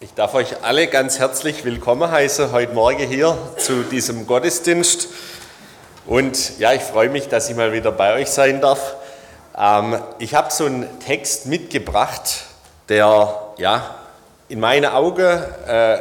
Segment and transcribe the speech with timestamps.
[0.00, 5.08] Ich darf euch alle ganz herzlich willkommen heißen heute Morgen hier zu diesem Gottesdienst.
[6.06, 8.94] Und ja, ich freue mich, dass ich mal wieder bei euch sein darf.
[9.58, 12.44] Ähm, ich habe so einen Text mitgebracht,
[12.88, 13.96] der ja
[14.48, 15.98] in meinen Augen äh,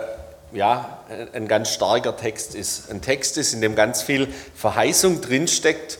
[0.51, 0.99] ja,
[1.33, 2.91] ein ganz starker Text ist.
[2.91, 5.97] Ein Text ist, in dem ganz viel Verheißung drinsteckt,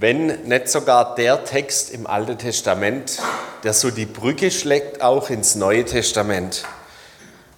[0.00, 3.18] wenn nicht sogar der Text im Alten Testament,
[3.62, 6.64] der so die Brücke schlägt auch ins Neue Testament.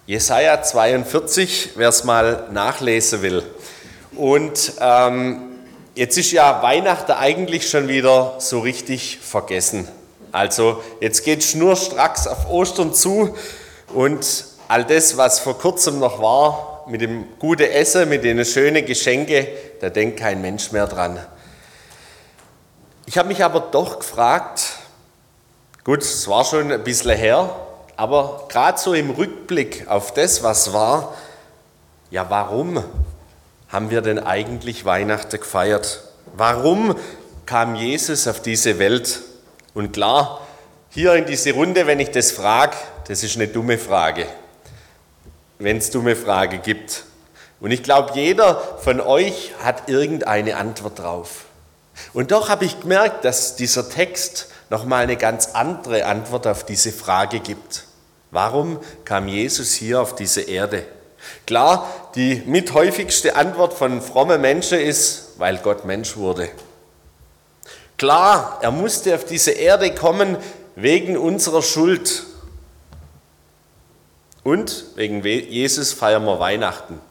[0.07, 3.43] Jesaja 42, wer es mal nachlesen will.
[4.15, 5.57] Und ähm,
[5.95, 9.85] jetzt ist ja Weihnachten eigentlich schon wieder so richtig vergessen.
[10.31, 13.35] Also jetzt geht schnurstracks auf Ostern zu
[13.93, 18.85] und all das, was vor kurzem noch war, mit dem guten Essen, mit den schönen
[18.85, 19.45] Geschenken,
[19.81, 21.19] da denkt kein Mensch mehr dran.
[23.05, 24.61] Ich habe mich aber doch gefragt,
[25.83, 27.66] gut, es war schon ein bisschen her,
[27.97, 31.15] aber gerade so im Rückblick auf das, was war,
[32.11, 32.83] ja, warum
[33.69, 36.03] haben wir denn eigentlich Weihnachten gefeiert?
[36.35, 36.95] Warum
[37.47, 39.21] kam Jesus auf diese Welt?
[39.73, 40.45] Und klar,
[40.89, 44.27] hier in diese Runde, wenn ich das frage, das ist eine dumme Frage,
[45.57, 47.03] wenn es dumme Frage gibt.
[47.59, 51.45] Und ich glaube, jeder von euch hat irgendeine Antwort drauf.
[52.13, 56.91] Und doch habe ich gemerkt, dass dieser Text nochmal eine ganz andere Antwort auf diese
[56.91, 57.86] Frage gibt.
[58.31, 60.85] Warum kam Jesus hier auf diese Erde?
[61.45, 66.49] Klar, die mithäufigste Antwort von frommen Menschen ist, weil Gott Mensch wurde.
[67.97, 70.37] Klar, er musste auf diese Erde kommen
[70.75, 72.23] wegen unserer Schuld.
[74.43, 77.01] Und wegen Jesus feiern wir Weihnachten.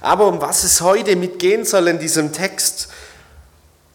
[0.00, 2.88] Aber um was es heute mitgehen soll in diesem Text,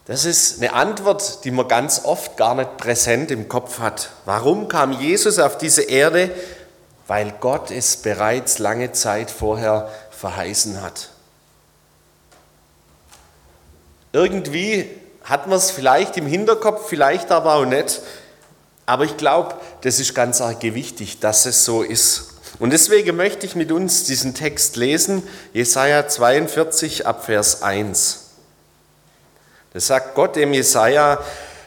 [0.05, 4.09] das ist eine Antwort, die man ganz oft gar nicht präsent im Kopf hat.
[4.25, 6.31] Warum kam Jesus auf diese Erde?
[7.12, 11.09] Weil Gott es bereits lange Zeit vorher verheißen hat.
[14.14, 14.90] Irgendwie
[15.26, 18.00] hat man es vielleicht im Hinterkopf, vielleicht aber auch nicht.
[18.86, 22.36] Aber ich glaube, das ist ganz arg wichtig, dass es so ist.
[22.60, 25.21] Und deswegen möchte ich mit uns diesen Text lesen,
[25.52, 28.30] Jesaja 42 ab Vers 1.
[29.73, 31.20] Da sagt Gott dem Jesaja: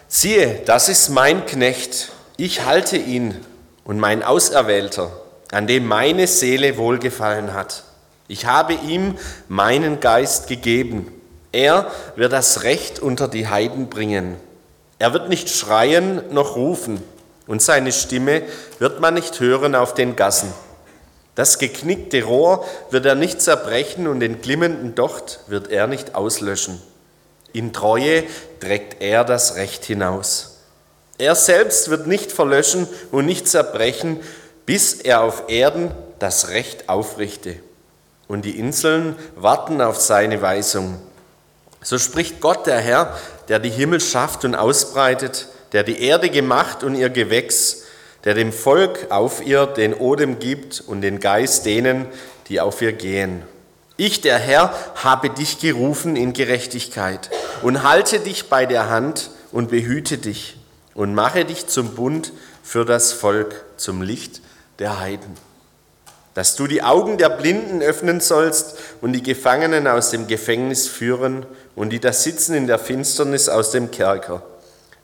[0.08, 3.44] Siehe, das ist mein Knecht, ich halte ihn
[3.84, 5.20] und mein Auserwählter
[5.52, 7.84] an dem meine Seele wohlgefallen hat.
[8.28, 9.16] Ich habe ihm
[9.48, 11.12] meinen Geist gegeben.
[11.52, 14.36] Er wird das Recht unter die Heiden bringen.
[14.98, 17.02] Er wird nicht schreien noch rufen,
[17.46, 18.42] und seine Stimme
[18.78, 20.52] wird man nicht hören auf den Gassen.
[21.34, 26.80] Das geknickte Rohr wird er nicht zerbrechen und den glimmenden Docht wird er nicht auslöschen.
[27.52, 28.24] In Treue
[28.60, 30.58] trägt er das Recht hinaus.
[31.18, 34.20] Er selbst wird nicht verlöschen und nicht zerbrechen,
[34.66, 37.56] bis er auf Erden das Recht aufrichte.
[38.28, 40.98] Und die Inseln warten auf seine Weisung.
[41.82, 43.16] So spricht Gott der Herr,
[43.48, 47.82] der die Himmel schafft und ausbreitet, der die Erde gemacht und ihr Gewächs,
[48.24, 52.06] der dem Volk auf ihr den Odem gibt und den Geist denen,
[52.48, 53.42] die auf ihr gehen.
[53.96, 57.30] Ich, der Herr, habe dich gerufen in Gerechtigkeit
[57.62, 60.56] und halte dich bei der Hand und behüte dich
[60.94, 62.32] und mache dich zum Bund
[62.62, 64.40] für das Volk, zum Licht
[64.78, 65.36] der Heiden.
[66.34, 71.46] Dass du die Augen der Blinden öffnen sollst und die Gefangenen aus dem Gefängnis führen
[71.76, 74.42] und die da sitzen in der Finsternis aus dem Kerker.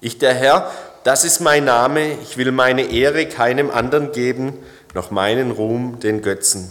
[0.00, 0.70] Ich, der Herr,
[1.04, 4.58] das ist mein Name, ich will meine Ehre keinem anderen geben,
[4.94, 6.70] noch meinen Ruhm den Götzen.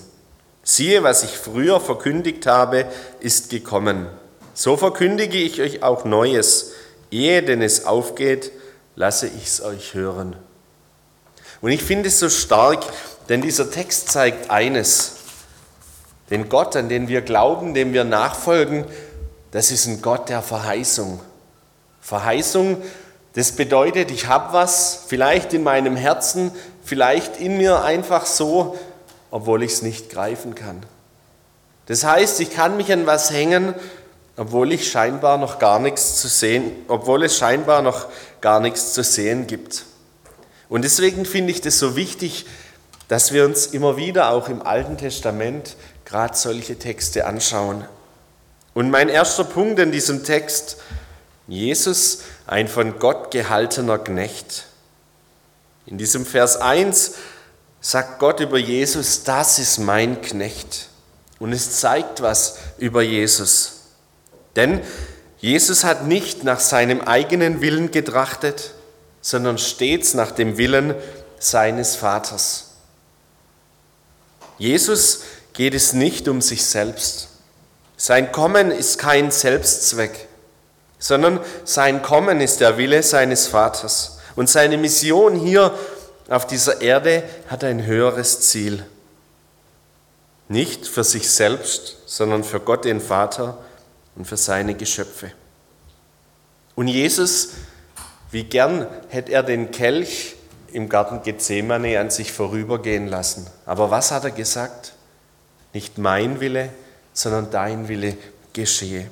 [0.64, 2.86] Siehe, was ich früher verkündigt habe,
[3.20, 4.08] ist gekommen.
[4.54, 6.74] So verkündige ich euch auch Neues.
[7.12, 8.52] Ehe denn es aufgeht,
[8.96, 10.36] lasse ich es euch hören.
[11.62, 12.84] Und ich finde es so stark,
[13.28, 15.16] denn dieser Text zeigt eines.
[16.30, 18.86] Den Gott, an den wir glauben, dem wir nachfolgen,
[19.52, 21.20] das ist ein Gott der Verheißung.
[22.02, 22.82] Verheißung,
[23.34, 26.52] das bedeutet, ich habe was, vielleicht in meinem Herzen,
[26.84, 28.78] vielleicht in mir einfach so,
[29.32, 30.82] obwohl ich es nicht greifen kann.
[31.88, 33.74] Das heißt, ich kann mich an was hängen,
[34.38, 38.06] obwohl ich scheinbar noch gar nichts zu sehen, obwohl es scheinbar noch
[38.42, 39.86] gar nichts zu sehen gibt.
[40.70, 42.46] Und deswegen finde ich das so wichtig,
[43.08, 45.76] dass wir uns immer wieder auch im Alten Testament
[46.06, 47.84] gerade solche Texte anschauen.
[48.76, 50.78] Und mein erster Punkt in diesem Text,
[51.48, 54.66] Jesus, ein von Gott gehaltener Knecht.
[55.88, 57.14] In diesem Vers 1
[57.82, 60.90] sagt Gott über Jesus, das ist mein Knecht.
[61.40, 63.86] Und es zeigt was über Jesus.
[64.56, 64.82] Denn
[65.40, 68.76] Jesus hat nicht nach seinem eigenen Willen getrachtet,
[69.22, 70.96] sondern stets nach dem Willen
[71.40, 72.72] seines Vaters.
[74.58, 75.22] Jesus
[75.54, 77.30] geht es nicht um sich selbst.
[77.98, 80.28] Sein Kommen ist kein Selbstzweck,
[81.00, 84.20] sondern sein Kommen ist der Wille seines Vaters.
[84.36, 85.78] Und seine Mission hier
[86.30, 88.86] auf dieser Erde hat ein höheres Ziel.
[90.48, 93.58] Nicht für sich selbst, sondern für Gott den Vater
[94.16, 95.32] und für seine Geschöpfe.
[96.76, 97.50] Und Jesus,
[98.32, 100.36] wie gern hätte er den Kelch
[100.72, 103.48] im Garten Gethsemane an sich vorübergehen lassen.
[103.66, 104.94] Aber was hat er gesagt?
[105.74, 106.70] Nicht mein Wille,
[107.14, 108.18] sondern dein Wille
[108.54, 109.10] geschehe.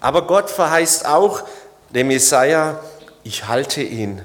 [0.00, 1.44] Aber Gott verheißt auch
[1.90, 2.80] dem Jesaja,
[3.22, 4.22] ich halte ihn.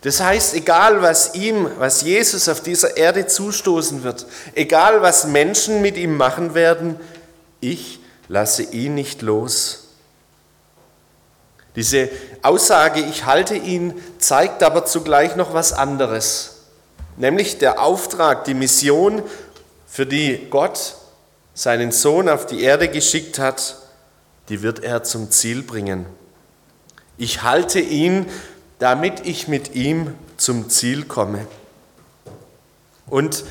[0.00, 5.82] Das heißt, egal was ihm, was Jesus auf dieser Erde zustoßen wird, egal was Menschen
[5.82, 6.98] mit ihm machen werden,
[7.60, 9.85] ich lasse ihn nicht los.
[11.76, 12.08] Diese
[12.42, 16.62] Aussage, ich halte ihn, zeigt aber zugleich noch was anderes,
[17.16, 19.22] nämlich der Auftrag, die Mission,
[19.86, 20.96] für die Gott
[21.54, 23.76] seinen Sohn auf die Erde geschickt hat,
[24.48, 26.06] die wird er zum Ziel bringen.
[27.18, 28.26] Ich halte ihn,
[28.78, 31.46] damit ich mit ihm zum Ziel komme.
[33.06, 33.44] Und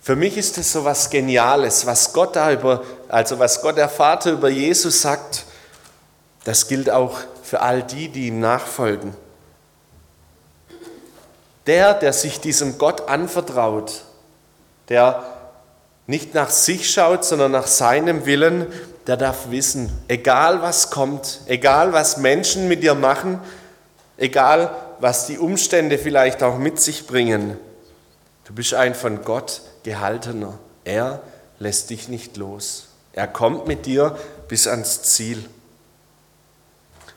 [0.00, 3.88] für mich ist es so was Geniales, was Gott da über, also was Gott der
[3.88, 5.44] Vater über Jesus sagt,
[6.44, 7.20] das gilt auch
[7.52, 9.12] für all die, die ihm nachfolgen.
[11.66, 14.04] Der, der sich diesem Gott anvertraut,
[14.88, 15.22] der
[16.06, 18.68] nicht nach sich schaut, sondern nach seinem Willen,
[19.06, 23.38] der darf wissen, egal was kommt, egal was Menschen mit dir machen,
[24.16, 27.58] egal was die Umstände vielleicht auch mit sich bringen,
[28.46, 30.58] du bist ein von Gott gehaltener.
[30.84, 31.20] Er
[31.58, 32.86] lässt dich nicht los.
[33.12, 34.16] Er kommt mit dir
[34.48, 35.44] bis ans Ziel.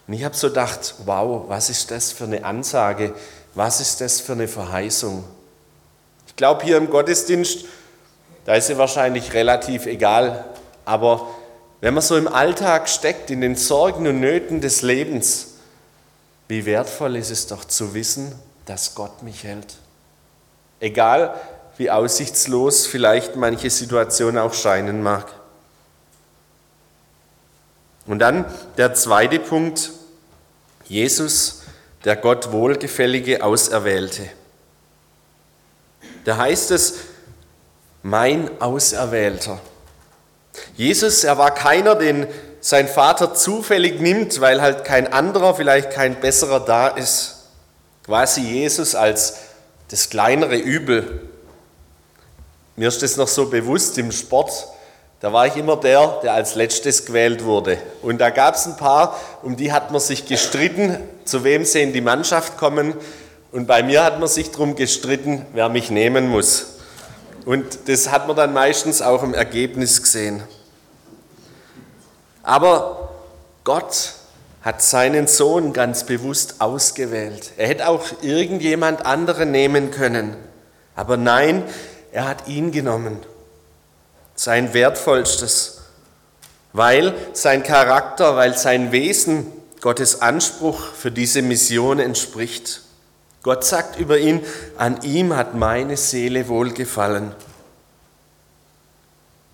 [0.07, 3.13] Und ich habe so gedacht, wow, was ist das für eine Ansage?
[3.55, 5.23] Was ist das für eine Verheißung?
[6.27, 7.65] Ich glaube, hier im Gottesdienst,
[8.45, 10.45] da ist sie wahrscheinlich relativ egal,
[10.83, 11.27] aber
[11.81, 15.55] wenn man so im Alltag steckt, in den Sorgen und Nöten des Lebens,
[16.47, 18.33] wie wertvoll ist es doch zu wissen,
[18.65, 19.75] dass Gott mich hält.
[20.79, 21.39] Egal,
[21.77, 25.27] wie aussichtslos vielleicht manche Situation auch scheinen mag.
[28.05, 28.45] Und dann
[28.77, 29.91] der zweite Punkt,
[30.87, 31.63] Jesus,
[32.03, 34.29] der Gott wohlgefällige Auserwählte.
[36.23, 36.95] Da heißt es,
[38.03, 39.59] mein Auserwählter.
[40.75, 42.27] Jesus, er war keiner, den
[42.61, 47.47] sein Vater zufällig nimmt, weil halt kein anderer, vielleicht kein besserer da ist.
[48.05, 49.37] Quasi Jesus als
[49.89, 51.21] das kleinere Übel.
[52.75, 54.67] Mir ist das noch so bewusst im Sport.
[55.25, 57.79] Da war ich immer der, der als letztes gewählt wurde.
[58.03, 61.81] Und da gab es ein paar, um die hat man sich gestritten, zu wem sie
[61.81, 62.93] in die Mannschaft kommen.
[63.51, 66.75] Und bei mir hat man sich darum gestritten, wer mich nehmen muss.
[67.43, 70.43] Und das hat man dann meistens auch im Ergebnis gesehen.
[72.43, 73.09] Aber
[73.63, 74.13] Gott
[74.61, 77.53] hat seinen Sohn ganz bewusst ausgewählt.
[77.57, 80.35] Er hätte auch irgendjemand anderen nehmen können.
[80.95, 81.63] Aber nein,
[82.11, 83.21] er hat ihn genommen
[84.35, 85.81] sein wertvollstes,
[86.73, 89.47] weil sein Charakter, weil sein Wesen
[89.81, 92.81] Gottes Anspruch für diese Mission entspricht.
[93.43, 94.41] Gott sagt über ihn,
[94.77, 97.31] an ihm hat meine Seele wohlgefallen.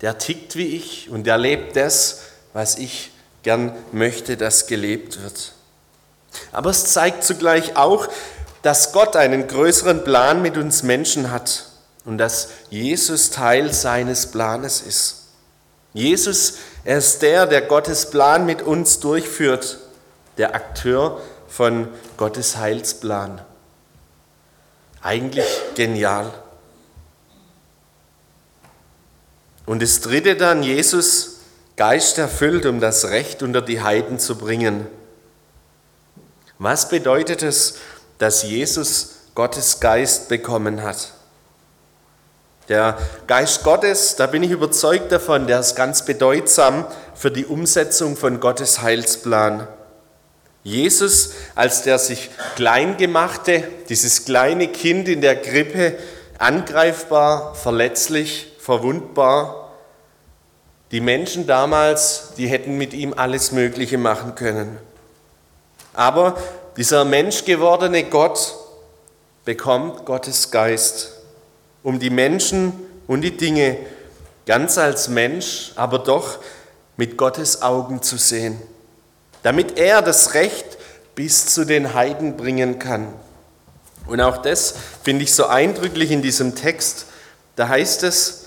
[0.00, 2.22] Der tickt wie ich und er lebt das,
[2.52, 3.12] was ich
[3.42, 5.52] gern möchte, dass gelebt wird.
[6.50, 8.08] Aber es zeigt zugleich auch,
[8.62, 11.71] dass Gott einen größeren Plan mit uns Menschen hat
[12.04, 15.22] und dass Jesus Teil seines Planes ist.
[15.94, 16.54] Jesus,
[16.84, 19.78] er ist der, der Gottes Plan mit uns durchführt,
[20.38, 23.42] der Akteur von Gottes Heilsplan.
[25.02, 26.32] Eigentlich genial.
[29.66, 31.40] Und das dritte dann, Jesus,
[31.76, 34.86] Geist erfüllt, um das Recht unter die Heiden zu bringen.
[36.58, 37.78] Was bedeutet es,
[38.18, 41.12] dass Jesus Gottes Geist bekommen hat?
[42.68, 48.16] Der Geist Gottes, da bin ich überzeugt davon, der ist ganz bedeutsam für die Umsetzung
[48.16, 49.66] von Gottes Heilsplan.
[50.62, 55.98] Jesus als der sich klein gemachte, dieses kleine Kind in der Krippe,
[56.38, 59.72] angreifbar, verletzlich, verwundbar.
[60.92, 64.78] Die Menschen damals, die hätten mit ihm alles Mögliche machen können.
[65.94, 66.36] Aber
[66.76, 68.54] dieser menschgewordene Gott
[69.44, 71.11] bekommt Gottes Geist
[71.82, 72.72] um die Menschen
[73.06, 73.76] und die Dinge
[74.46, 76.38] ganz als Mensch, aber doch
[76.96, 78.60] mit Gottes Augen zu sehen,
[79.42, 80.78] damit er das Recht
[81.14, 83.08] bis zu den Heiden bringen kann.
[84.06, 84.74] Und auch das
[85.04, 87.06] finde ich so eindrücklich in diesem Text.
[87.56, 88.46] Da heißt es,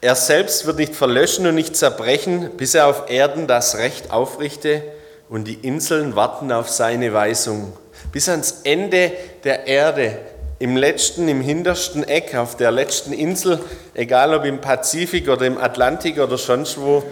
[0.00, 4.82] er selbst wird nicht verlöschen und nicht zerbrechen, bis er auf Erden das Recht aufrichte
[5.28, 7.72] und die Inseln warten auf seine Weisung.
[8.12, 9.12] Bis ans Ende
[9.44, 10.18] der Erde,
[10.58, 13.60] im letzten, im hintersten Eck, auf der letzten Insel,
[13.94, 17.02] egal ob im Pazifik oder im Atlantik oder sonst wo,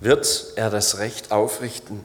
[0.00, 2.04] wird er das Recht aufrichten.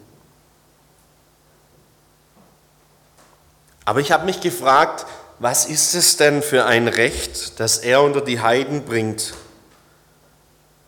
[3.86, 5.06] Aber ich habe mich gefragt,
[5.40, 9.34] was ist es denn für ein Recht, das er unter die Heiden bringt?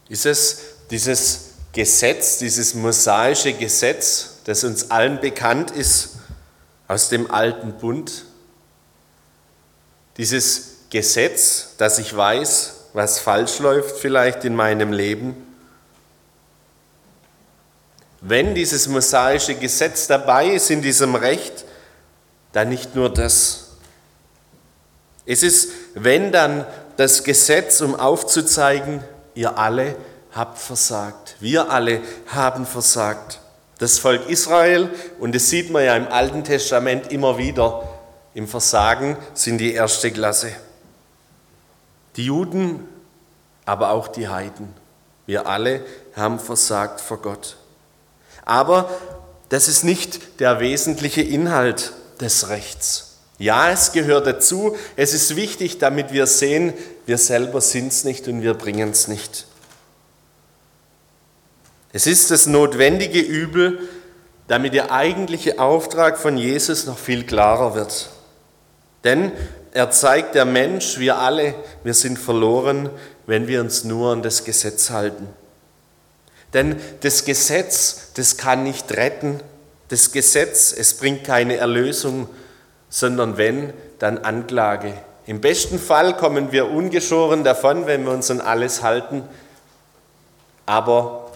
[0.10, 0.60] Ist es
[0.92, 6.18] dieses Gesetz, dieses mosaische Gesetz, das uns allen bekannt ist
[6.88, 8.26] aus dem alten Bund?
[10.18, 15.36] Dieses Gesetz, dass ich weiß, was falsch läuft vielleicht in meinem Leben?
[18.22, 21.66] Wenn dieses mosaische Gesetz dabei ist in diesem Recht,
[22.54, 23.72] dann nicht nur das.
[25.26, 26.66] Es ist, wenn dann
[26.96, 29.04] das Gesetz, um aufzuzeigen,
[29.34, 29.96] ihr alle
[30.32, 31.36] habt versagt.
[31.40, 33.40] Wir alle haben versagt.
[33.80, 34.90] Das Volk Israel,
[35.20, 37.90] und das sieht man ja im Alten Testament immer wieder,
[38.34, 40.52] im Versagen sind die erste Klasse.
[42.16, 42.88] Die Juden,
[43.66, 44.74] aber auch die Heiden.
[45.26, 45.86] Wir alle
[46.16, 47.58] haben versagt vor Gott.
[48.46, 48.90] Aber
[49.50, 53.18] das ist nicht der wesentliche Inhalt des Rechts.
[53.38, 54.76] Ja, es gehört dazu.
[54.96, 56.74] Es ist wichtig, damit wir sehen,
[57.06, 59.48] wir selber sind es nicht und wir bringen es nicht.
[61.92, 63.80] Es ist das notwendige Übel,
[64.48, 68.10] damit der eigentliche Auftrag von Jesus noch viel klarer wird.
[69.04, 69.32] Denn
[69.74, 72.90] er zeigt der Mensch, wir alle, wir sind verloren,
[73.26, 75.28] wenn wir uns nur an das Gesetz halten.
[76.54, 79.40] Denn das Gesetz, das kann nicht retten.
[79.90, 82.30] Das Gesetz, es bringt keine Erlösung,
[82.90, 84.94] sondern wenn, dann Anklage.
[85.26, 89.24] Im besten Fall kommen wir ungeschoren davon, wenn wir uns an alles halten,
[90.66, 91.32] aber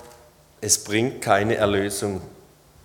[0.61, 2.21] es bringt keine Erlösung.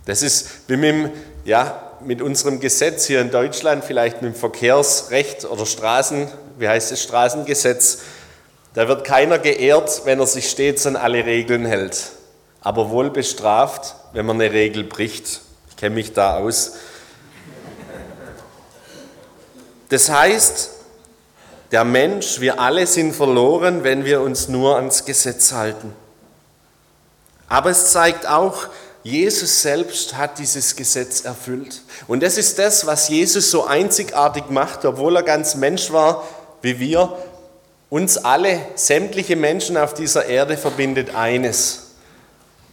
[0.06, 1.10] Das ist wie mit, dem,
[1.44, 6.28] ja, mit unserem Gesetz hier in Deutschland, vielleicht mit dem Verkehrsrecht oder Straßen,
[6.58, 7.98] wie heißt es, Straßengesetz.
[8.74, 12.12] Da wird keiner geehrt, wenn er sich stets an alle Regeln hält
[12.62, 15.40] aber wohl bestraft, wenn man eine Regel bricht.
[15.68, 16.74] Ich kenne mich da aus.
[19.88, 20.70] Das heißt,
[21.72, 25.92] der Mensch, wir alle sind verloren, wenn wir uns nur ans Gesetz halten.
[27.48, 28.68] Aber es zeigt auch,
[29.02, 31.82] Jesus selbst hat dieses Gesetz erfüllt.
[32.06, 36.24] Und das ist das, was Jesus so einzigartig macht, obwohl er ganz Mensch war
[36.62, 37.16] wie wir.
[37.90, 41.90] Uns alle, sämtliche Menschen auf dieser Erde verbindet eines.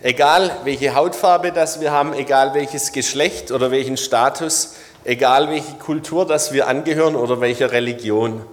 [0.01, 6.25] Egal welche Hautfarbe das wir haben, egal welches Geschlecht oder welchen Status, egal welche Kultur
[6.25, 8.45] das wir angehören oder welcher Religion,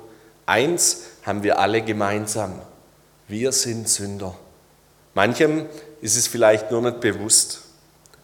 [0.45, 2.61] eins haben wir alle gemeinsam.
[3.29, 4.35] Wir sind Sünder.
[5.15, 5.67] Manchem
[6.01, 7.66] ist es vielleicht nur nicht bewusst.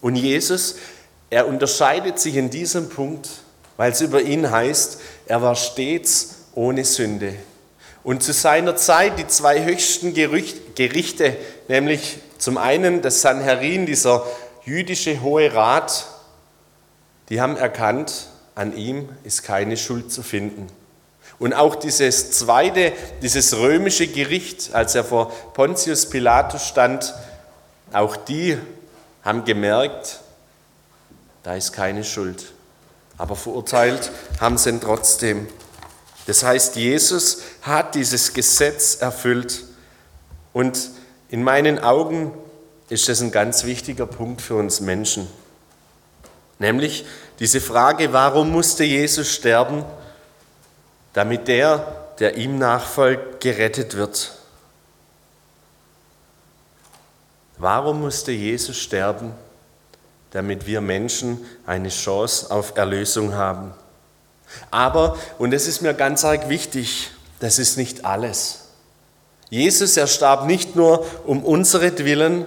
[0.03, 0.75] Und Jesus,
[1.31, 3.31] er unterscheidet sich in diesem Punkt,
[3.79, 7.37] weil es über ihn heißt, er war stets ohne Sünde.
[8.05, 11.37] Und zu seiner Zeit die zwei höchsten Gerichte,
[11.69, 14.27] nämlich zum einen das Sanherin, dieser
[14.65, 16.07] jüdische Hohe Rat,
[17.29, 20.67] die haben erkannt, an ihm ist keine Schuld zu finden.
[21.39, 22.93] Und auch dieses zweite,
[23.23, 27.15] dieses römische Gericht, als er vor Pontius Pilatus stand,
[27.93, 28.59] auch die
[29.23, 30.21] haben gemerkt,
[31.43, 32.53] da ist keine Schuld.
[33.19, 34.11] Aber verurteilt
[34.41, 35.49] haben sie ihn trotzdem.
[36.27, 39.65] Das heißt, Jesus hat dieses Gesetz erfüllt
[40.53, 40.91] und
[41.29, 42.33] in meinen Augen
[42.89, 45.27] ist das ein ganz wichtiger Punkt für uns Menschen.
[46.59, 47.05] Nämlich
[47.39, 49.85] diese Frage, warum musste Jesus sterben,
[51.13, 54.37] damit der, der ihm nachfolgt, gerettet wird.
[57.63, 59.33] Warum musste Jesus sterben,
[60.33, 63.73] damit wir Menschen eine Chance auf Erlösung haben?
[64.73, 68.65] Aber, und das ist mir ganz arg wichtig, das ist nicht alles.
[69.49, 72.47] Jesus, er starb nicht nur um unsere Willen,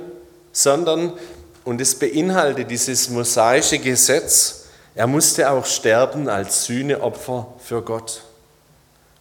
[0.52, 1.14] sondern,
[1.64, 8.22] und es beinhaltet dieses mosaische Gesetz, er musste auch sterben als Sühneopfer für Gott.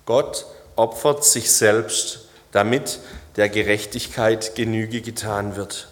[0.06, 2.98] Gott opfert sich selbst, damit
[3.36, 5.88] der Gerechtigkeit Genüge getan wird.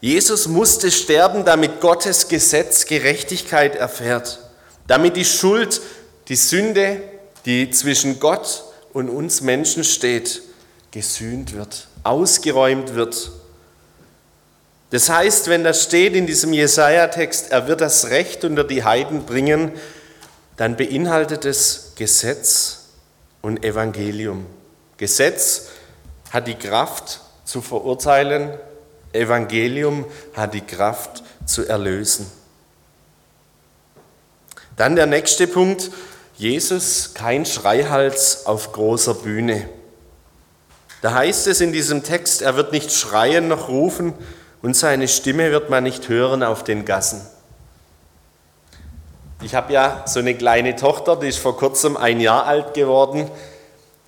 [0.00, 4.38] Jesus musste sterben, damit Gottes Gesetz Gerechtigkeit erfährt,
[4.86, 5.80] damit die Schuld,
[6.28, 7.02] die Sünde,
[7.44, 10.42] die zwischen Gott und uns Menschen steht,
[10.90, 13.30] gesühnt wird, ausgeräumt wird.
[14.90, 19.24] Das heißt, wenn das steht in diesem Jesaja-Text, er wird das Recht unter die Heiden
[19.24, 19.72] bringen,
[20.56, 22.86] dann beinhaltet es Gesetz
[23.40, 24.46] und Evangelium.
[24.96, 25.68] Gesetz
[26.30, 28.52] hat die Kraft zu verurteilen,
[29.12, 32.30] Evangelium hat die Kraft zu erlösen.
[34.76, 35.90] Dann der nächste Punkt,
[36.36, 39.68] Jesus kein Schreihals auf großer Bühne.
[41.02, 44.14] Da heißt es in diesem Text, er wird nicht schreien noch rufen
[44.62, 47.20] und seine Stimme wird man nicht hören auf den Gassen.
[49.42, 53.30] Ich habe ja so eine kleine Tochter, die ist vor kurzem ein Jahr alt geworden.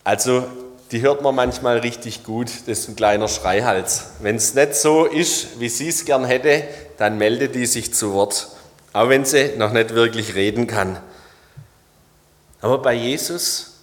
[0.05, 0.45] Also
[0.92, 2.50] die hört man manchmal richtig gut.
[2.66, 4.11] Das ist ein kleiner Schreihals.
[4.20, 6.64] Wenn es nicht so ist, wie sie es gern hätte,
[6.99, 8.49] dann meldet die sich zu Wort.
[8.92, 10.99] Auch wenn sie noch nicht wirklich reden kann.
[12.61, 13.78] Aber bei Jesus,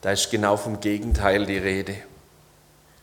[0.00, 1.94] da ist genau vom Gegenteil die Rede.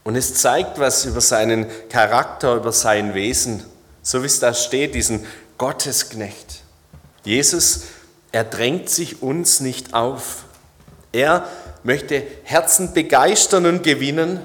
[0.04, 3.64] Und es zeigt was über seinen Charakter, über sein Wesen,
[4.02, 5.26] so wie es da steht, diesen
[5.60, 6.64] Gottesknecht.
[7.24, 7.84] Jesus,
[8.32, 10.44] er drängt sich uns nicht auf.
[11.14, 11.48] Er
[11.84, 14.40] möchte Herzen begeistern und gewinnen,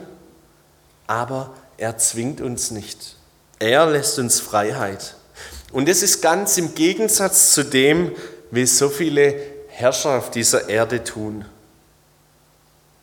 [1.06, 3.16] aber er zwingt uns nicht.
[3.58, 5.16] Er lässt uns Freiheit.
[5.72, 8.12] Und es ist ganz im Gegensatz zu dem,
[8.50, 9.34] wie so viele
[9.68, 11.44] Herrscher auf dieser Erde tun.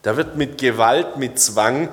[0.01, 1.89] Da wird mit Gewalt, mit Zwang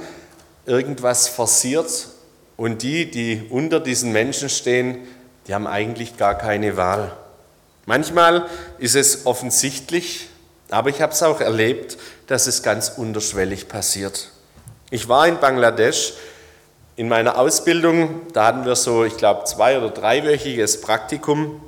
[0.66, 2.08] irgendwas forciert
[2.56, 5.06] und die, die unter diesen Menschen stehen,
[5.46, 7.16] die haben eigentlich gar keine Wahl.
[7.86, 10.28] Manchmal ist es offensichtlich,
[10.72, 14.30] aber ich habe es auch erlebt, dass es ganz unterschwellig passiert.
[14.90, 16.14] Ich war in Bangladesch
[16.96, 21.62] in meiner Ausbildung, da hatten wir so, ich glaube, zwei- oder dreiwöchiges Praktikum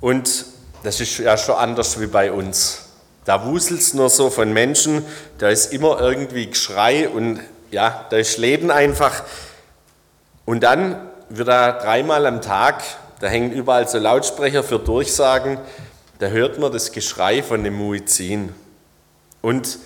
[0.00, 0.46] und
[0.82, 2.86] das ist ja schon anders wie bei uns.
[3.24, 5.04] Da wuselt es nur so von Menschen,
[5.38, 9.22] da ist immer irgendwie Geschrei und ja, da ist Leben einfach.
[10.44, 12.82] Und dann wird da dreimal am Tag,
[13.20, 15.58] da hängen überall so Lautsprecher für Durchsagen,
[16.22, 18.54] da hört man das Geschrei von dem Muizin.
[19.40, 19.80] Und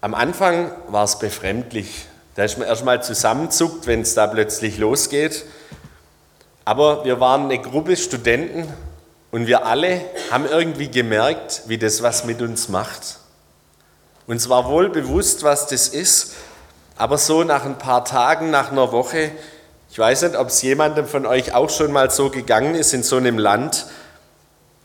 [0.00, 2.06] am Anfang war es befremdlich.
[2.34, 5.44] Da ist man erstmal zusammenzuckt, wenn es da plötzlich losgeht.
[6.64, 8.66] Aber wir waren eine Gruppe Studenten
[9.30, 10.00] und wir alle
[10.32, 13.18] haben irgendwie gemerkt, wie das was mit uns macht.
[14.26, 16.32] Uns war wohl bewusst, was das ist,
[16.96, 19.30] aber so nach ein paar Tagen, nach einer Woche,
[19.92, 23.04] ich weiß nicht, ob es jemandem von euch auch schon mal so gegangen ist in
[23.04, 23.86] so einem Land,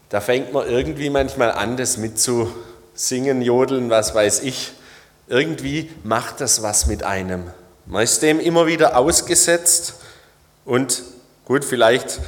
[0.10, 4.72] da fängt man irgendwie manchmal an, das mitzusingen, jodeln, was weiß ich.
[5.28, 7.52] Irgendwie macht das was mit einem.
[7.86, 9.96] Man ist dem immer wieder ausgesetzt
[10.66, 11.04] und
[11.46, 12.20] gut, vielleicht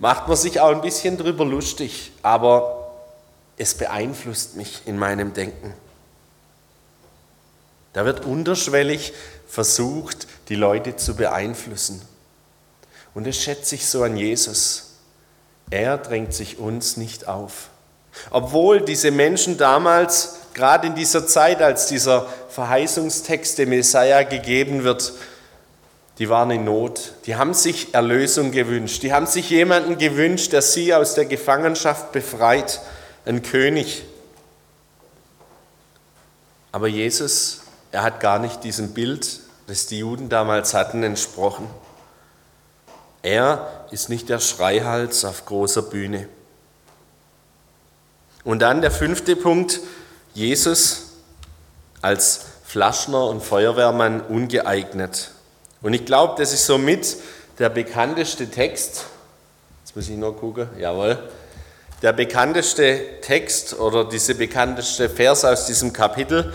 [0.00, 2.92] macht man sich auch ein bisschen drüber lustig, aber
[3.56, 5.74] es beeinflusst mich in meinem Denken.
[7.92, 9.14] Da wird unterschwellig
[9.48, 12.02] versucht, die Leute zu beeinflussen.
[13.14, 14.95] Und das schätze ich so an Jesus.
[15.70, 17.70] Er drängt sich uns nicht auf.
[18.30, 25.12] Obwohl diese Menschen damals, gerade in dieser Zeit, als dieser Verheißungstext dem Messiah gegeben wird,
[26.18, 27.12] die waren in Not.
[27.26, 29.02] Die haben sich Erlösung gewünscht.
[29.02, 32.80] Die haben sich jemanden gewünscht, der sie aus der Gefangenschaft befreit,
[33.26, 34.04] ein König.
[36.72, 41.68] Aber Jesus, er hat gar nicht diesem Bild das die Juden damals hatten, entsprochen.
[43.22, 46.28] Er ist nicht der Schreihals auf großer Bühne.
[48.44, 49.80] Und dann der fünfte Punkt,
[50.34, 51.12] Jesus
[52.02, 55.30] als Flaschner und Feuerwehrmann ungeeignet.
[55.82, 57.16] Und ich glaube, das ist somit
[57.58, 59.04] der bekannteste Text.
[59.84, 61.18] Jetzt muss ich nur gucken, jawohl.
[62.02, 66.52] Der bekannteste Text oder diese bekannteste Vers aus diesem Kapitel,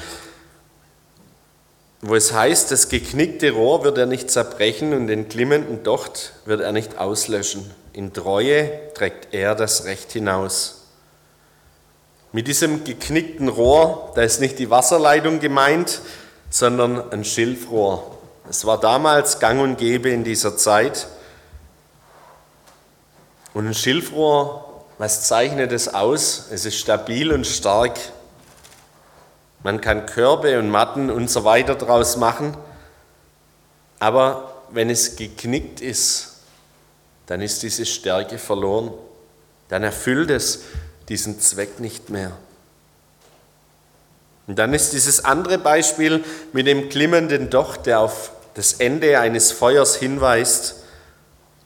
[2.02, 6.62] wo es heißt, das geknickte Rohr wird er nicht zerbrechen und den glimmenden Docht wird
[6.62, 7.70] er nicht auslöschen.
[7.94, 10.82] In Treue trägt er das Recht hinaus.
[12.32, 16.02] Mit diesem geknickten Rohr, da ist nicht die Wasserleitung gemeint,
[16.50, 18.18] sondern ein Schilfrohr.
[18.50, 21.08] Es war damals gang und gäbe in dieser Zeit.
[23.54, 26.48] Und ein Schilfrohr, was zeichnet es aus?
[26.52, 28.00] Es ist stabil und stark.
[29.64, 32.58] Man kann Körbe und Matten und so weiter draus machen.
[34.00, 36.40] Aber wenn es geknickt ist,
[37.28, 38.92] dann ist diese Stärke verloren.
[39.70, 40.64] Dann erfüllt es
[41.08, 42.32] diesen Zweck nicht mehr.
[44.48, 49.52] Und dann ist dieses andere Beispiel mit dem glimmenden Docht, der auf das Ende eines
[49.52, 50.76] Feuers hinweist.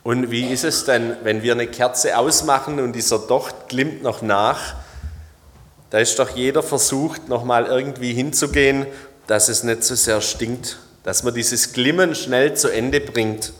[0.03, 4.21] Und wie ist es denn, wenn wir eine Kerze ausmachen und dieser Docht glimmt noch
[4.21, 4.75] nach?
[5.89, 8.85] Da ist doch jeder versucht, nochmal irgendwie hinzugehen,
[9.27, 13.53] dass es nicht so sehr stinkt, dass man dieses Glimmen schnell zu Ende bringt.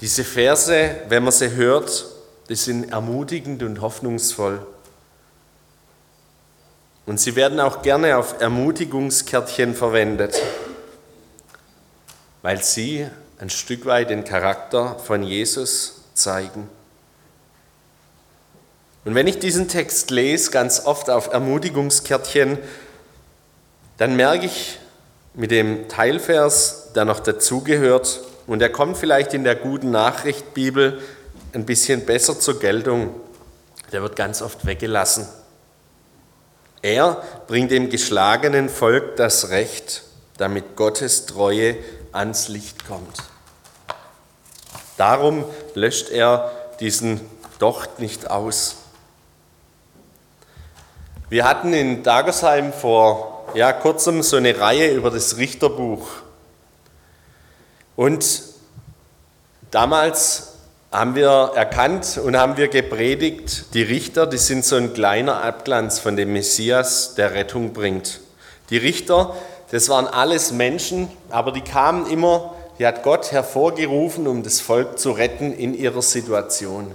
[0.00, 2.06] Diese Verse, wenn man sie hört,
[2.48, 4.66] die sind ermutigend und hoffnungsvoll.
[7.06, 10.40] Und sie werden auch gerne auf Ermutigungskärtchen verwendet,
[12.42, 16.68] weil sie ein Stück weit den Charakter von Jesus zeigen.
[19.04, 22.58] Und wenn ich diesen Text lese, ganz oft auf Ermutigungskärtchen,
[23.98, 24.78] dann merke ich
[25.34, 31.00] mit dem Teilvers, der noch dazugehört, und er kommt vielleicht in der guten Nachricht Bibel
[31.52, 33.14] ein bisschen besser zur Geltung.
[33.92, 35.28] Der wird ganz oft weggelassen.
[36.82, 40.02] Er bringt dem geschlagenen Volk das Recht,
[40.38, 41.76] damit Gottes Treue
[42.10, 43.16] ans Licht kommt.
[44.96, 47.20] Darum löscht er diesen
[47.60, 48.81] Docht nicht aus.
[51.32, 56.06] Wir hatten in Dagersheim vor ja, kurzem so eine Reihe über das Richterbuch.
[57.96, 58.42] Und
[59.70, 60.56] damals
[60.90, 66.00] haben wir erkannt und haben wir gepredigt, die Richter, die sind so ein kleiner Abglanz
[66.00, 68.20] von dem Messias, der Rettung bringt.
[68.68, 69.34] Die Richter,
[69.70, 74.98] das waren alles Menschen, aber die kamen immer, die hat Gott hervorgerufen, um das Volk
[74.98, 76.94] zu retten in ihrer Situation.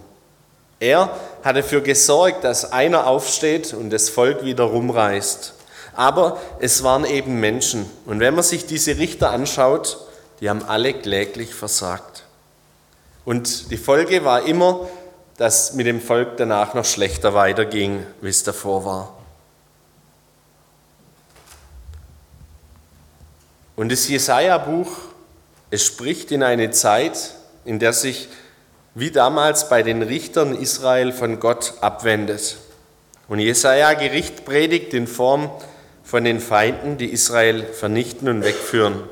[0.80, 5.54] Er hat dafür gesorgt, dass einer aufsteht und das Volk wieder rumreißt.
[5.96, 7.90] Aber es waren eben Menschen.
[8.06, 9.98] Und wenn man sich diese Richter anschaut,
[10.40, 12.24] die haben alle kläglich versagt.
[13.26, 14.88] Und die Folge war immer,
[15.38, 19.18] dass mit dem Volk danach noch schlechter weiterging, wie es davor war.
[23.76, 24.90] Und das Jesaja-Buch,
[25.70, 27.36] es spricht in eine Zeit,
[27.66, 28.30] in der sich
[28.98, 32.58] wie damals bei den Richtern Israel von Gott abwendet.
[33.28, 35.52] Und Jesaja Gericht predigt in Form
[36.04, 39.04] von den Feinden, die Israel vernichten und wegführen.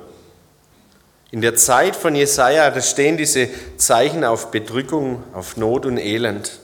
[1.29, 6.57] In der Zeit von Jesaja, da stehen diese Zeichen auf Bedrückung, auf Not und Elend.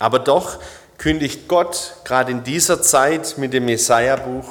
[0.00, 0.58] Aber doch
[0.98, 4.48] kündigt Gott gerade in dieser Zeit mit dem Jesaja-Buch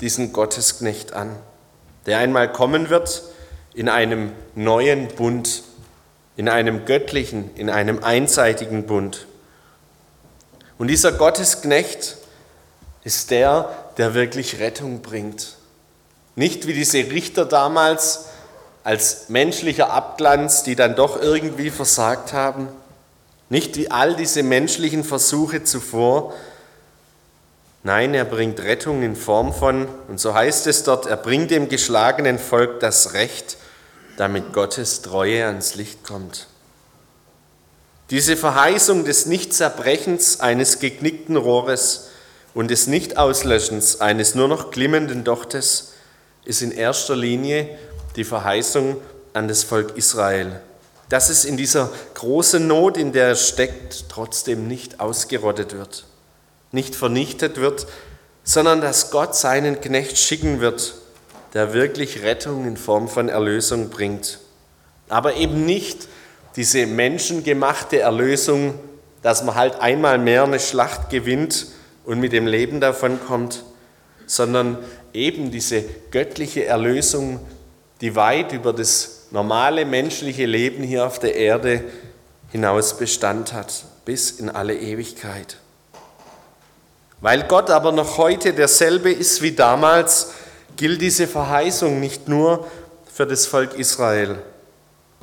[0.00, 1.36] diesen Gottesknecht an,
[2.06, 3.22] der einmal kommen wird
[3.74, 5.62] in einem neuen Bund,
[6.38, 9.26] in einem göttlichen, in einem einseitigen Bund.
[10.78, 12.16] Und dieser Gottesknecht
[13.02, 15.56] ist der, der wirklich Rettung bringt.
[16.36, 18.26] Nicht wie diese Richter damals,
[18.84, 22.68] als menschlicher Abglanz, die dann doch irgendwie versagt haben.
[23.48, 26.34] Nicht wie all diese menschlichen Versuche zuvor.
[27.82, 31.68] Nein, er bringt Rettung in Form von, und so heißt es dort, er bringt dem
[31.68, 33.56] geschlagenen Volk das Recht,
[34.18, 36.48] damit Gottes Treue ans Licht kommt.
[38.10, 42.08] Diese Verheißung des Nichtzerbrechens eines geknickten Rohres
[42.52, 45.92] und des Nichtauslöschens eines nur noch glimmenden Dochtes
[46.44, 47.78] ist in erster Linie
[48.16, 48.96] die Verheißung
[49.34, 50.60] an das Volk Israel,
[51.08, 56.06] dass es in dieser großen Not, in der es steckt, trotzdem nicht ausgerottet wird,
[56.72, 57.86] nicht vernichtet wird,
[58.42, 60.94] sondern dass Gott seinen Knecht schicken wird,
[61.54, 64.38] der wirklich Rettung in Form von Erlösung bringt.
[65.08, 66.08] Aber eben nicht
[66.56, 68.74] diese menschengemachte Erlösung,
[69.22, 71.66] dass man halt einmal mehr eine Schlacht gewinnt
[72.04, 73.64] und mit dem Leben davon kommt,
[74.26, 74.78] sondern
[75.12, 77.40] eben diese göttliche Erlösung
[78.00, 81.84] die weit über das normale menschliche Leben hier auf der Erde
[82.50, 85.58] hinaus Bestand hat, bis in alle Ewigkeit.
[87.20, 90.32] Weil Gott aber noch heute derselbe ist wie damals,
[90.78, 92.66] gilt diese Verheißung nicht nur
[93.12, 94.38] für das Volk Israel,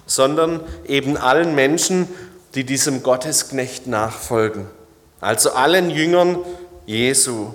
[0.06, 2.08] sondern eben allen Menschen,
[2.54, 4.68] die diesem Gottesknecht nachfolgen,
[5.20, 6.38] also allen Jüngern
[6.86, 7.54] Jesu.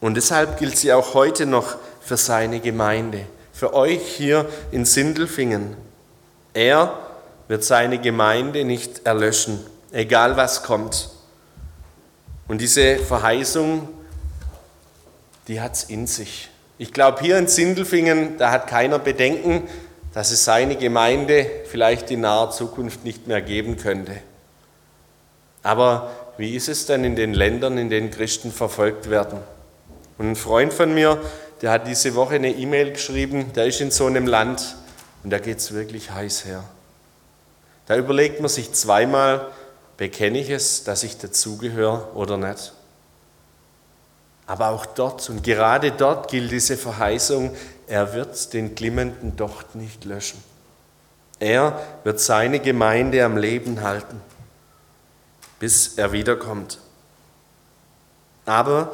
[0.00, 5.78] Und deshalb gilt sie auch heute noch für seine Gemeinde für euch hier in Sindelfingen.
[6.52, 6.98] Er
[7.48, 11.08] wird seine Gemeinde nicht erlöschen, egal was kommt.
[12.48, 13.88] Und diese Verheißung,
[15.48, 16.50] die hat es in sich.
[16.78, 19.68] Ich glaube, hier in Sindelfingen, da hat keiner Bedenken,
[20.12, 24.16] dass es seine Gemeinde vielleicht in naher Zukunft nicht mehr geben könnte.
[25.62, 29.40] Aber wie ist es denn in den Ländern, in denen Christen verfolgt werden?
[30.18, 31.20] Und ein Freund von mir,
[31.62, 34.76] der hat diese Woche eine E-Mail geschrieben, der ist in so einem Land
[35.24, 36.62] und da geht es wirklich heiß her.
[37.86, 39.48] Da überlegt man sich zweimal,
[39.96, 42.72] bekenne ich es, dass ich dazugehöre oder nicht.
[44.46, 47.54] Aber auch dort und gerade dort gilt diese Verheißung,
[47.88, 50.42] er wird den glimmenden Docht nicht löschen.
[51.38, 54.20] Er wird seine Gemeinde am Leben halten,
[55.58, 56.78] bis er wiederkommt.
[58.46, 58.92] Aber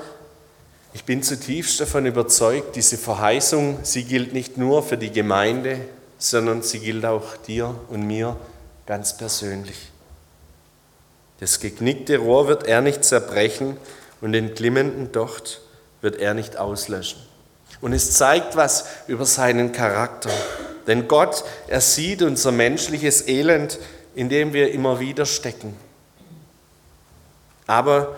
[0.94, 5.80] ich bin zutiefst davon überzeugt, diese Verheißung, sie gilt nicht nur für die Gemeinde,
[6.18, 8.36] sondern sie gilt auch dir und mir
[8.86, 9.90] ganz persönlich.
[11.40, 13.76] Das geknickte Rohr wird er nicht zerbrechen
[14.22, 15.60] und den glimmenden Docht
[16.00, 17.20] wird er nicht auslöschen.
[17.82, 20.30] Und es zeigt was über seinen Charakter.
[20.86, 23.78] Denn Gott, er sieht unser menschliches Elend,
[24.14, 25.76] in dem wir immer wieder stecken.
[27.66, 28.14] Aber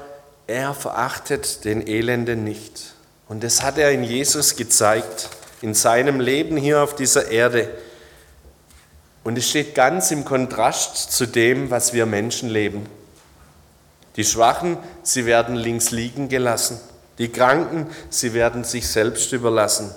[0.46, 2.94] er verachtet den Elenden nicht.
[3.28, 5.30] Und das hat er in Jesus gezeigt,
[5.62, 7.70] in seinem Leben hier auf dieser Erde.
[9.22, 12.86] Und es steht ganz im Kontrast zu dem, was wir Menschen leben.
[14.16, 16.80] Die Schwachen, sie werden links liegen gelassen.
[17.18, 19.94] Die Kranken, sie werden sich selbst überlassen.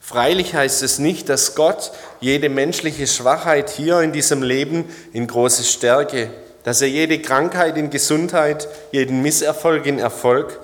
[0.00, 5.62] Freilich heißt es nicht, dass Gott jede menschliche Schwachheit hier in diesem Leben in große
[5.62, 6.30] Stärke,
[6.64, 10.58] dass er jede Krankheit in Gesundheit, jeden Misserfolg in Erfolg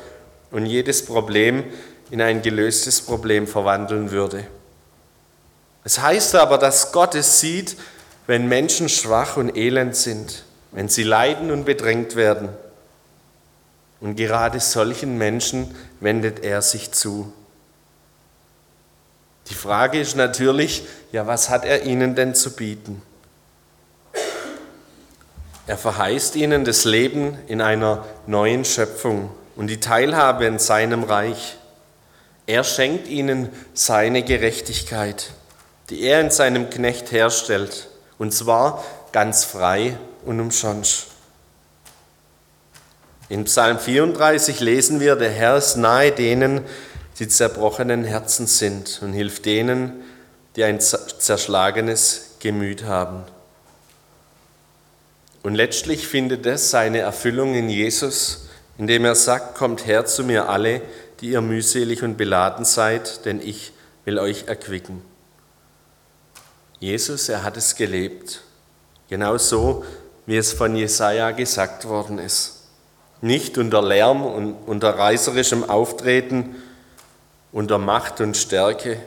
[0.51, 1.65] und jedes Problem
[2.11, 4.47] in ein gelöstes Problem verwandeln würde.
[5.85, 7.77] Es heißt aber, dass Gott es sieht,
[8.27, 12.49] wenn Menschen schwach und elend sind, wenn sie leiden und bedrängt werden.
[14.01, 17.33] Und gerade solchen Menschen wendet er sich zu.
[19.49, 23.01] Die Frage ist natürlich, ja, was hat er ihnen denn zu bieten?
[25.67, 31.57] Er verheißt ihnen das Leben in einer neuen Schöpfung und die Teilhabe in seinem Reich.
[32.47, 35.33] Er schenkt ihnen seine Gerechtigkeit,
[35.91, 41.07] die er in seinem Knecht herstellt, und zwar ganz frei und umsonst.
[43.29, 46.61] In Psalm 34 lesen wir, der Herr ist nahe denen,
[47.19, 50.05] die zerbrochenen Herzen sind und hilft denen,
[50.55, 53.25] die ein zerschlagenes Gemüt haben.
[55.43, 60.49] Und letztlich findet es seine Erfüllung in Jesus, indem er sagt, kommt her zu mir
[60.49, 60.83] alle,
[61.21, 63.73] die ihr mühselig und beladen seid, denn ich
[64.05, 65.03] will euch erquicken.
[66.79, 68.43] Jesus, er hat es gelebt,
[69.09, 69.85] genau so,
[70.27, 72.65] wie es von Jesaja gesagt worden ist.
[73.21, 76.57] Nicht unter Lärm und unter reißerischem Auftreten,
[77.53, 79.01] unter Macht und Stärke,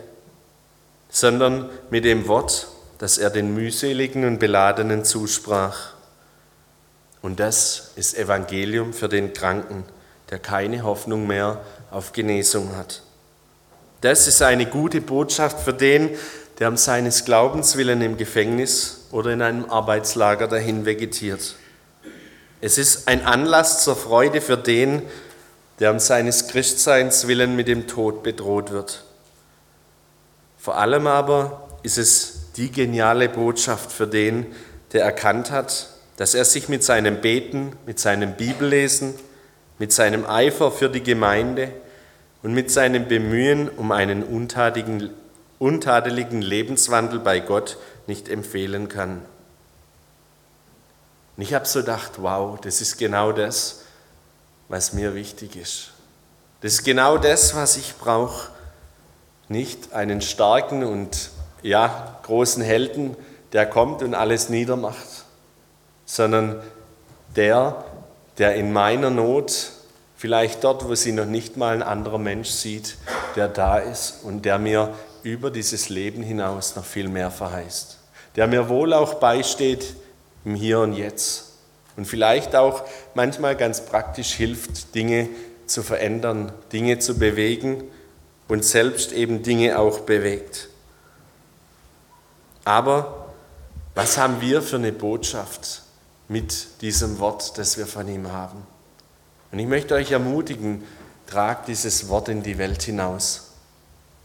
[1.10, 5.93] sondern mit dem Wort, das er den mühseligen und beladenen zusprach.
[7.21, 9.84] Und das ist Evangelium für den Kranken,
[10.29, 13.03] der keine Hoffnung mehr auf Genesung hat.
[14.01, 16.12] Das ist eine gute Botschaft für den,
[16.60, 21.56] der um seines Glaubens willen im Gefängnis oder in einem Arbeitslager dahin vegetiert.
[22.62, 25.02] Es ist ein Anlass zur Freude für den,
[25.80, 29.06] der um seines Christseins willen mit dem Tod bedroht wird.
[30.58, 34.48] Vor allem aber ist es die geniale Botschaft für den,
[34.91, 39.13] der erkannt hat, dass er sich mit seinem Beten, mit seinem Bibellesen,
[39.78, 41.72] mit seinem Eifer für die Gemeinde
[42.43, 45.12] und mit seinem Bemühen um einen untadeligen,
[45.60, 49.22] untadeligen Lebenswandel bei Gott nicht empfehlen kann.
[51.38, 53.84] Und ich habe so gedacht, wow, das ist genau das,
[54.67, 55.91] was mir wichtig ist.
[56.62, 58.50] Das ist genau das, was ich brauche.
[59.48, 63.15] Nicht einen starken und ja, großen Helden,
[63.54, 65.26] der kommt und alles niedermacht,
[66.06, 66.62] sondern
[67.36, 67.84] der,
[68.38, 69.72] der in meiner Not,
[70.15, 72.98] vielleicht dort, wo sie noch nicht mal ein anderer Mensch sieht,
[73.36, 77.98] der da ist und der mir über dieses Leben hinaus noch viel mehr verheißt.
[78.36, 79.96] Der mir wohl auch beisteht
[80.46, 81.46] im Hier und Jetzt.
[81.98, 85.30] Und vielleicht auch manchmal ganz praktisch hilft, Dinge
[85.65, 87.84] zu verändern, Dinge zu bewegen
[88.48, 90.70] und selbst eben Dinge auch bewegt.
[92.65, 93.34] Aber
[93.96, 95.84] was haben wir für eine Botschaft
[96.28, 98.65] mit diesem Wort, das wir von ihm haben?
[99.52, 100.84] Und ich möchte euch ermutigen,
[101.30, 103.52] tragt dieses Wort in die Welt hinaus.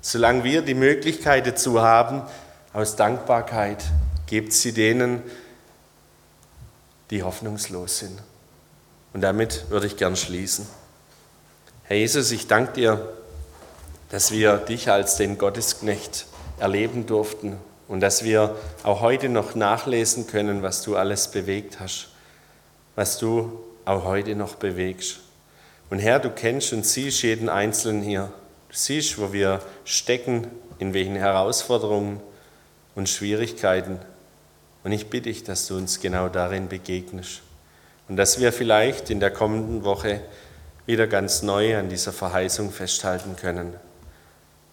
[0.01, 2.23] Solange wir die Möglichkeit dazu haben,
[2.73, 3.85] aus Dankbarkeit,
[4.27, 5.23] gebt sie denen,
[7.11, 8.21] die hoffnungslos sind.
[9.13, 10.67] Und damit würde ich gern schließen.
[11.85, 13.13] Herr Jesus, ich danke dir,
[14.11, 16.27] dass wir dich als den Gottesknecht
[16.59, 22.09] erleben durften und dass wir auch heute noch nachlesen können, was du alles bewegt hast,
[22.95, 25.21] was du auch heute noch bewegst.
[25.91, 28.33] Und Herr, du kennst und siehst jeden Einzelnen hier.
[28.69, 32.21] Du siehst, wo wir stecken, in welchen Herausforderungen
[32.95, 33.99] und Schwierigkeiten.
[34.83, 37.43] Und ich bitte dich, dass du uns genau darin begegnest.
[38.09, 40.21] Und dass wir vielleicht in der kommenden Woche
[40.87, 43.75] wieder ganz neu an dieser Verheißung festhalten können.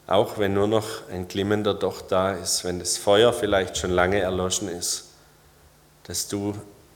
[0.08, 4.20] Auch wenn nur noch ein glimmender Docht da ist, wenn das Feuer vielleicht schon lange
[4.20, 5.12] erloschen ist,
[6.04, 6.54] dass du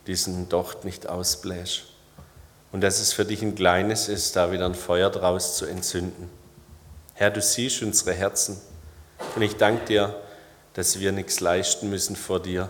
[0.08, 1.95] diesen Docht nicht ausbläst.
[2.72, 6.30] Und dass es für dich ein kleines ist, da wieder ein Feuer draus zu entzünden.
[7.14, 8.60] Herr, du siehst unsere Herzen.
[9.36, 10.16] Und ich danke dir,
[10.74, 12.70] dass wir nichts leisten müssen vor dir,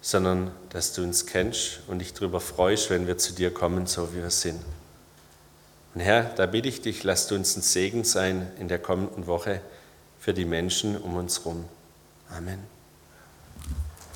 [0.00, 4.14] sondern dass du uns kennst und dich darüber freust, wenn wir zu dir kommen, so
[4.14, 4.60] wie wir sind.
[5.94, 9.26] Und Herr, da bitte ich dich, lass du uns ein Segen sein in der kommenden
[9.26, 9.60] Woche
[10.18, 11.64] für die Menschen um uns herum.
[12.30, 12.75] Amen.